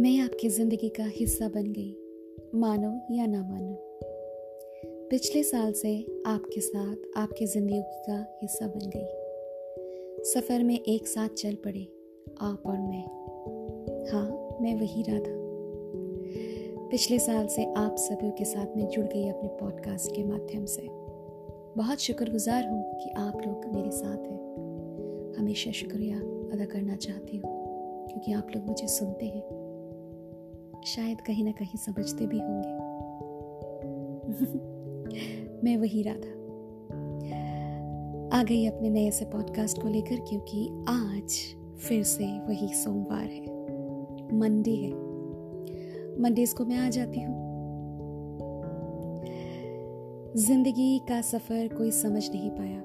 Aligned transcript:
मैं 0.00 0.18
आपकी 0.20 0.48
ज़िंदगी 0.48 0.88
का 0.88 1.04
हिस्सा 1.06 1.48
बन 1.48 1.64
गई, 1.72 1.90
मानो 2.54 3.14
या 3.14 3.26
ना 3.26 3.42
मानो। 3.42 3.74
पिछले 5.10 5.42
साल 5.42 5.72
से 5.72 6.22
आपके 6.26 6.60
साथ 6.60 6.96
आपकी 7.16 7.46
ज़िंदगी 7.46 7.80
का 7.82 8.38
हिस्सा 8.42 8.66
बन 8.66 8.90
गई। 8.96 10.24
सफ़र 10.24 10.64
में 10.64 10.80
एक 10.80 11.06
साथ 11.06 11.28
चल 11.28 11.54
पड़े, 11.54 11.82
आप 12.40 12.62
और 12.66 12.78
मैं। 12.78 13.02
हाँ 14.12 14.58
मैं 14.62 14.74
वही 14.74 15.02
राधा। 15.02 15.36
पिछले 16.88 17.18
साल 17.18 17.46
से 17.46 17.64
आप 17.76 17.96
सभी 17.98 18.30
के 18.30 18.44
साथ 18.44 18.76
में 18.76 18.88
जुड़ 18.88 19.06
गई 19.06 19.28
अपने 19.28 19.48
पॉडकास्ट 19.48 20.16
के 20.16 20.24
माध्यम 20.24 20.64
से। 20.64 20.88
बहुत 21.76 22.00
शुक्रगुजार 22.00 22.68
हूँ 22.68 22.82
कि 22.94 23.10
आप 23.10 23.42
लोग 23.46 23.74
मेरे 23.74 23.90
साथ 23.90 24.18
हैं। 24.18 25.34
हमेशा 25.38 25.70
शुक्रिया 25.70 26.16
अदा 26.16 26.64
करना 26.64 26.96
चाहती 26.96 27.36
हूँ, 27.36 27.58
क्योंकि 28.08 28.32
आप 28.32 28.48
लोग 28.56 28.66
मुझे 28.66 28.88
सुनते 28.88 29.26
हैं। 29.26 29.59
शायद 30.84 31.20
कहीं 31.20 31.44
ना 31.44 31.50
कहीं 31.50 31.78
समझते 31.78 32.26
भी 32.26 32.38
होंगे। 32.38 32.68
मैं 35.64 35.76
वही 35.76 36.02
राधा। 36.02 36.40
आ 38.38 38.42
गई 38.42 38.66
अपने 38.66 38.90
नए 38.90 39.10
से 39.10 39.24
पॉडकास्ट 39.24 39.82
को 39.82 39.88
लेकर 39.88 40.16
क्योंकि 40.16 40.84
आज 40.88 41.56
फिर 41.78 42.02
से 42.02 42.24
वही 42.24 42.68
सोमवार 42.74 43.24
है। 43.24 43.42
मंडे 44.38 44.70
है। 44.70 44.92
मंडेज 46.20 46.52
को 46.52 46.64
मैं 46.64 46.76
आ 46.76 46.90
जाती 46.90 47.20
हूँ। 47.20 47.50
ज़िंदगी 50.36 50.98
का 50.98 51.20
सफ़र 51.20 51.68
कोई 51.68 51.90
समझ 51.90 52.30
नहीं 52.30 52.50
पाया। 52.50 52.82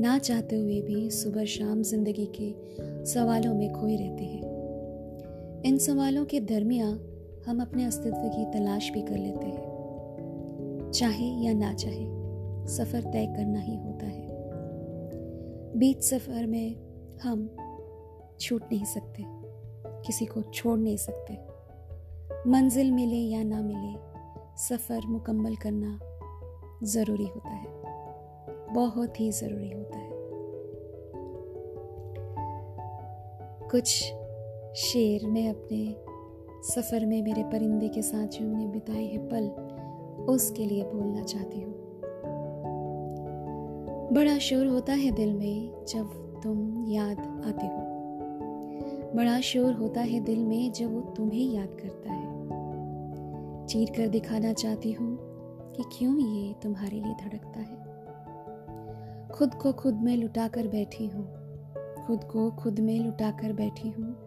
ना 0.00 0.18
चाहते 0.18 0.56
हुए 0.56 0.80
भी 0.80 1.10
सुबह 1.10 1.44
शाम 1.44 1.82
ज़िंदगी 1.82 2.32
के 2.40 2.54
सवालों 3.04 3.54
में 3.54 3.72
खोए 3.72 3.96
रहते 3.96 4.24
हैं। 4.24 4.55
इन 5.66 5.78
सवालों 5.78 6.24
के 6.24 6.40
दरमिया 6.40 6.86
हम 7.50 7.62
अपने 7.62 7.84
अस्तित्व 7.84 8.16
की 8.16 8.44
तलाश 8.44 8.90
भी 8.90 9.02
कर 9.02 9.16
लेते 9.18 9.46
हैं। 9.46 10.90
चाहे 10.94 11.26
या 11.26 11.52
ना 11.52 11.74
चाहे, 11.74 12.06
सफ़र 12.66 13.00
तय 13.00 13.26
करना 13.26 13.60
ही 13.60 13.76
होता 13.76 14.06
है। 14.06 14.28
बीच 15.78 16.02
सफ़र 16.02 16.46
में 16.46 16.76
हम 17.22 17.56
छूट 18.40 18.62
नहीं 18.62 18.84
सकते, 18.84 19.24
किसी 19.88 20.26
को 20.26 20.42
छोड़ 20.42 20.78
नहीं 20.78 20.96
सकते। 20.96 21.38
मंजिल 22.50 22.92
मिले 22.92 23.16
या 23.16 23.42
ना 23.42 23.62
मिले, 23.62 23.98
सफ़र 24.56 25.06
मुकम्मल 25.06 25.56
करना 25.56 26.00
ज़रूरी 26.82 27.26
होता 27.26 27.50
है। 27.50 27.68
बहुत 28.74 29.20
ही 29.20 29.32
ज़रूरी 29.32 29.70
होता 29.70 29.98
है। 29.98 30.10
कुछ 33.70 34.12
शेर 34.76 35.26
में 35.26 35.48
अपने 35.48 35.96
सफ़र 36.62 37.06
में 37.06 37.22
मेरे 37.22 37.42
परिंदे 37.42 37.88
के 37.88 38.02
साथ 38.02 38.26
जो 38.26 38.46
मैंने 38.46 38.66
बिताए 38.66 39.04
हैं 39.04 39.28
पल, 39.28 39.44
उसके 40.32 40.64
लिए 40.64 40.84
बोलना 40.84 41.22
चाहती 41.22 41.60
हूँ। 41.60 41.74
बड़ा 44.12 44.38
शोर 44.38 44.66
होता 44.66 44.92
है 44.92 45.10
दिल 45.10 45.34
में 45.34 45.84
जब 45.88 46.10
तुम 46.42 46.84
याद 46.88 47.18
आते 47.18 47.66
हो। 47.66 47.78
बड़ा 49.16 49.40
शोर 49.40 49.72
होता 49.72 50.00
है 50.00 50.20
दिल 50.20 50.44
में 50.44 50.72
जब 50.72 50.94
वो 50.94 51.00
तुम्हें 51.00 51.52
याद 51.52 51.68
करता 51.68 52.12
है। 52.12 52.46
चीर 53.66 53.90
कर 53.90 54.08
दिखाना 54.08 54.52
चाहती 54.52 54.92
हूँ 54.92 55.18
कि 55.76 55.82
क्यों 55.98 56.18
ये 56.18 56.54
तुम्हारे 56.62 57.00
लिए 57.00 57.14
धड़कता 57.14 57.60
है। 57.60 59.28
खुद 59.28 59.54
को 59.54 59.72
खुद 59.72 59.94
में 59.94 60.16
लुटा 60.16 60.48
कर 60.48 60.68
बैठी 60.68 61.06
हूँ। 61.06 61.26
खुद 62.06 62.24
को 62.24 62.50
खुद 62.50 62.80
में 62.80 63.00
लुटा 63.00 63.30
कर 63.30 63.52
बैठी 63.52 63.88
हूँ। 63.88 64.25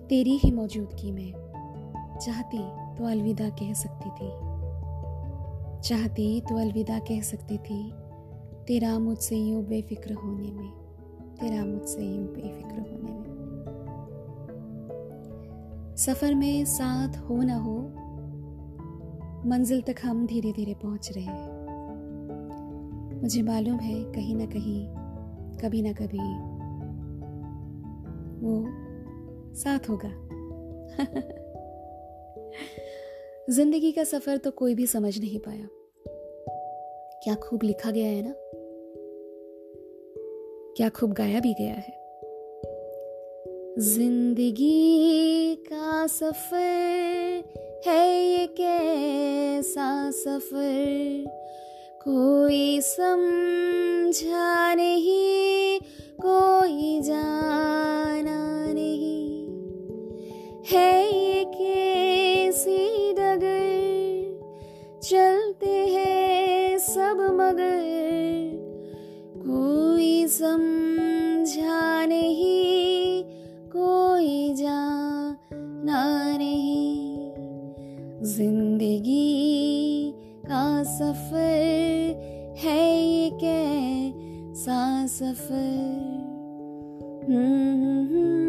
कि 0.00 0.06
तेरी 0.08 0.36
ही 0.36 0.50
मौजूदगी 0.50 1.12
में 1.12 1.32
चाहती 2.22 2.58
तो 2.98 3.04
अलविदा 3.04 3.48
कह 3.48 3.72
सकती 3.72 4.10
थी। 4.10 4.30
चाहती 5.80 6.40
तो 6.40 6.56
अलविदा 6.56 6.98
कह 6.98 7.20
सकती 7.20 7.58
थी, 7.58 7.92
तेरा 8.66 8.98
मुझसे 8.98 9.36
यूँ 9.36 9.64
बेफिक्र 9.64 10.14
होने 10.14 10.52
में, 10.52 10.70
तेरा 11.40 11.64
मुझसे 11.64 12.02
यूँ 12.02 12.26
बेफिक्र 12.26 12.80
होने 12.80 13.12
में। 13.12 13.24
सफ़र 15.96 16.34
में 16.34 16.64
साथ 16.64 17.18
हो 17.18 17.42
ना 17.42 17.56
हो, 17.56 17.78
मंजिल 19.46 19.80
तक 19.80 19.94
हम 20.04 20.26
धीरे 20.26 20.52
धीरे 20.52 20.74
पहुँच 20.74 21.12
रहे 21.12 21.24
हैं। 21.24 21.60
मुझे 23.22 23.42
मालूम 23.42 23.76
है 23.76 24.04
कहीं 24.12 24.36
ना 24.36 24.46
कहीं, 24.46 24.86
कभी 25.58 25.82
ना 25.82 25.92
कभी, 25.92 26.50
वो 28.46 28.89
साथ 29.60 29.88
होगा। 29.88 30.10
ज़िंदगी 33.50 33.92
का 33.92 34.04
सफ़र 34.04 34.36
तो 34.36 34.50
कोई 34.50 34.74
भी 34.74 34.86
समझ 34.86 35.18
नहीं 35.18 35.38
पाया। 35.38 35.68
क्या 37.24 37.34
खूब 37.34 37.62
लिखा 37.62 37.90
गया 37.90 38.06
है 38.06 38.22
ना? 38.22 38.34
क्या 40.76 40.88
खूब 40.88 41.12
गाया 41.12 41.40
भी 41.40 41.54
गया 41.54 41.74
है। 41.74 41.98
ज़िंदगी 43.78 45.54
का 45.72 46.06
सफ़र 46.06 47.44
है 47.86 48.08
ये 48.24 48.46
कैसा 48.46 50.10
सफ़र? 50.10 51.24
कोई 52.02 52.80
समझा 52.80 54.74
नहीं, 54.74 55.80
कोई 56.20 57.00
जाना 57.02 57.99
है 60.72 61.06
ये 61.06 61.44
कैसी 61.44 63.12
डगर? 63.12 63.70
चलते 65.02 65.70
हैं 65.70 66.78
सब 66.78 67.36
मगर। 67.40 67.80
कोई 69.36 70.26
समझा 70.26 72.06
नहीं, 72.06 73.24
कोई 73.68 74.54
जाना 74.54 76.36
नहीं। 76.38 77.16
ज़िंदगी 78.22 80.10
का 80.46 80.82
सफ़र 80.82 82.54
है 82.58 83.02
ये 83.02 83.30
कैसा 83.30 85.06
सफ़र? 85.06 86.10
हम्म 87.28 88.39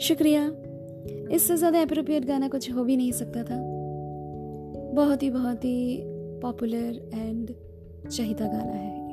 शुक्रिया। 0.00 0.50
इससे 1.34 1.56
ज़्यादा 1.56 1.82
अप्रोप्रिएट 1.82 2.24
गाना 2.24 2.48
कुछ 2.48 2.72
हो 2.72 2.84
भी 2.84 2.96
नहीं 2.96 3.12
सकता 3.12 3.42
था। 3.42 3.56
बहुत 4.94 5.22
ही 5.22 5.30
बहुत 5.30 5.64
ही 5.64 6.00
पॉपुलर 6.42 7.10
एंड 7.14 7.54
चाहिदा 8.10 8.46
गाना 8.46 8.72
है 8.72 9.04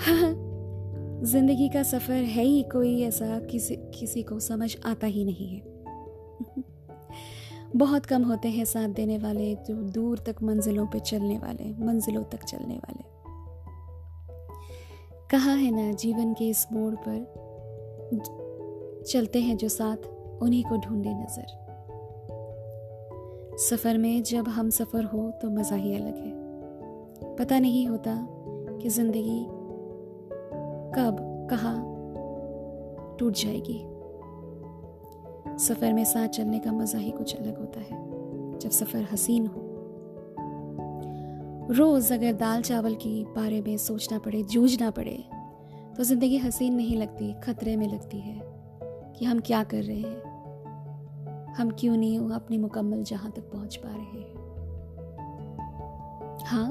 ज़िंदगी 1.24 1.68
का 1.68 1.82
सफ़र 1.82 2.14
है 2.14 2.44
ही 2.44 2.62
कोई 2.62 3.02
ऐसा, 3.02 3.38
किसी 3.38 3.76
किसी 3.76 4.22
को 4.22 4.40
समझ 4.40 4.76
आता 4.86 5.06
ही 5.06 5.24
नहीं 5.24 5.48
है। 5.48 5.62
बहुत 7.76 8.06
कम 8.06 8.22
होते 8.22 8.48
हैं 8.48 8.64
साथ 8.64 8.88
देने 8.88 9.18
वाले, 9.18 9.54
जो 9.54 9.74
दूर 9.74 10.18
तक 10.18 10.36
मंजिलों 10.42 10.86
पे 10.86 11.00
चलने 11.00 11.38
वाले, 11.38 11.84
मंजिलों 11.84 12.24
तक 12.24 12.44
चलने 12.44 12.74
वाले। 12.74 13.19
कहा 15.30 15.52
है 15.52 15.70
ना, 15.70 15.92
जीवन 15.92 16.32
के 16.34 16.48
इस 16.48 16.66
मोड़ 16.72 16.94
पर 16.94 17.18
चलते 19.08 19.40
हैं 19.40 19.56
जो 19.56 19.68
साथ 19.68 20.06
उन्हीं 20.42 20.62
को 20.64 20.76
ढूंढे 20.76 21.10
नज़र। 21.10 21.46
सफ़र 23.58 23.98
में 23.98 24.22
जब 24.22 24.48
हम 24.48 24.70
सफ़र 24.70 25.04
हो 25.04 25.30
तो 25.30 25.50
मज़ा 25.50 25.76
ही 25.76 25.94
अलग 25.94 26.16
है। 26.16 26.32
पता 27.36 27.58
नहीं 27.58 27.86
होता 27.88 28.16
कि 28.82 28.88
ज़िंदगी 28.88 29.40
कब, 30.94 31.16
कहा 31.50 31.74
टूट 33.18 33.32
जाएगी। 33.32 33.78
सफ़र 35.64 35.92
में 35.92 36.04
साथ 36.04 36.28
चलने 36.28 36.58
का 36.58 36.72
मज़ा 36.72 36.98
ही 36.98 37.10
कुछ 37.10 37.36
अलग 37.36 37.58
होता 37.58 37.80
है। 37.80 38.58
जब 38.58 38.70
सफ़र 38.70 39.06
हसीन 39.12 39.46
हो 39.46 39.69
रोज 41.70 42.10
अगर 42.12 42.32
दाल 42.32 42.62
चावल 42.62 42.94
की 42.94 43.24
बारे 43.24 43.60
में 43.60 43.76
सोचना 43.78 44.18
पड़े, 44.18 44.42
जूझना 44.42 44.90
पड़े 44.90 45.24
तो 45.96 46.04
ज़िंदगी 46.04 46.38
हसीन 46.38 46.74
नहीं 46.74 46.96
लगती, 46.96 47.32
खतरे 47.44 47.76
में 47.76 47.86
लगती 47.88 48.20
है 48.20 48.40
कि 49.18 49.24
हम 49.24 49.40
क्या 49.40 49.62
कर 49.64 49.82
रहे 49.82 50.00
हैं। 50.00 51.54
हम 51.54 51.70
क्यों 51.70 51.96
नहीं 51.96 52.18
अपने 52.30 52.58
मुकम्मल 52.58 53.02
जहाँ 53.02 53.30
तक 53.30 53.50
पहुँच 53.52 53.76
पा 53.76 53.88
रहे 53.88 54.20
हैं। 54.20 54.38
हाँ 56.46 56.70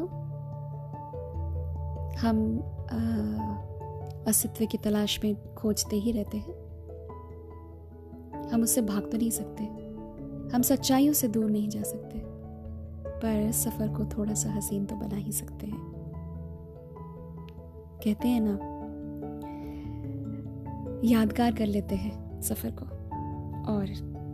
हम 2.20 2.58
अस्तित्व 4.28 4.66
की 4.66 4.78
तलाश 4.78 5.20
में 5.24 5.54
खोजते 5.56 5.96
ही 5.96 6.12
रहते 6.12 6.38
हैं। 6.38 6.54
हम 8.52 8.64
उससे 8.64 8.82
भाग 8.82 9.12
तो 9.12 9.18
नहीं 9.18 9.32
सकते। 9.32 9.64
हम 10.56 10.62
सच्चाइयों 10.62 11.14
से 11.14 11.28
दूर 11.28 11.50
नहीं 11.50 11.70
जा 11.70 11.82
सकते। 11.82 12.29
पर 13.24 13.52
सफ़र 13.52 13.88
को 13.88 14.18
थोड़ा 14.18 14.34
सा 14.34 14.52
हसीन 14.52 14.86
तो 14.86 14.96
बना 14.96 15.16
ही 15.16 15.32
सकते 15.32 15.66
हैं। 15.66 15.80
कहते 18.04 18.28
हैं 18.28 18.42
ना, 18.44 18.80
यादगार 21.04 21.56
कर 21.56 21.66
लेते 21.66 21.96
हैं 21.96 22.42
सफ़र 22.42 22.72
को। 22.72 22.86
और 23.72 23.86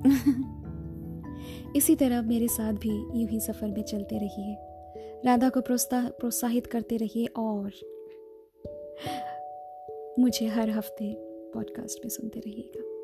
इसी 1.76 1.96
तरह 1.96 2.22
मेरे 2.22 2.48
साथ 2.48 2.74
भी 2.74 2.90
यूँ 2.90 3.30
ही 3.30 3.40
सफ़र 3.40 3.68
में 3.68 3.84
चलते 3.84 4.18
रहिए। 4.18 4.58
राधा 5.26 5.50
को 5.50 5.62
प्रोत्साहित 5.62 6.68
करते 6.68 6.98
रहिए 6.98 7.26
और 7.26 7.72
मुझे 10.20 10.48
हर 10.48 10.70
हफ़्ते 10.70 11.14
पॉडकास्ट 11.54 12.00
में 12.06 12.10
सुनते 12.10 12.40
रहिएगा। 12.40 12.96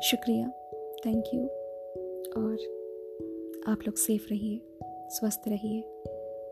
शुक्रिया 0.00 0.48
थैंक 1.06 1.24
यू 1.34 1.42
और 2.42 2.85
आप 3.68 3.78
लोग 3.78 3.94
सेफ़ 3.94 4.26
रहिए, 4.30 4.60
स्वस्थ 4.84 5.42
रहिए, 5.48 5.84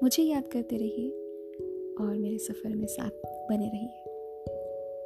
मुझे 0.02 0.22
याद 0.22 0.48
करते 0.48 0.76
रहिए 0.76 1.10
और 2.00 2.16
मेरे 2.18 2.38
सफ़र 2.38 2.76
में 2.76 2.86
साथ 2.86 3.10
बने 3.26 3.68
रहिए। 3.68 4.04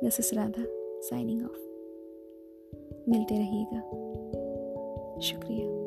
दिस 0.02 0.20
इस 0.20 0.34
राधा 0.34 0.64
साइनिंग 1.00 1.44
ऑफ़ 1.44 3.10
मिलते 3.10 3.38
रहिएगा। 3.38 3.80
शुक्रिया। 5.20 5.77